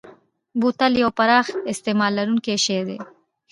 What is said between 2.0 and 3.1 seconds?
لرونکی شی دی.